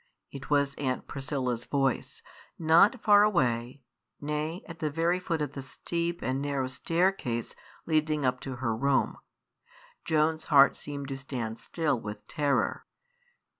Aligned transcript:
It 0.31 0.49
was 0.49 0.73
Aunt 0.79 1.05
Priscilla's 1.07 1.65
voice, 1.65 2.23
not 2.57 3.03
far 3.03 3.21
away, 3.21 3.83
nay, 4.19 4.63
at 4.67 4.79
the 4.79 4.89
very 4.89 5.19
foot 5.19 5.43
of 5.43 5.51
the 5.51 5.61
steep 5.61 6.23
and 6.23 6.41
narrow 6.41 6.65
staircase 6.65 7.53
leading 7.85 8.25
up 8.25 8.39
to 8.39 8.55
her 8.55 8.75
room. 8.75 9.17
Joan's 10.03 10.45
heart 10.45 10.75
seemed 10.75 11.07
to 11.09 11.17
stand 11.17 11.59
still 11.59 11.99
with 11.99 12.25
terror. 12.27 12.87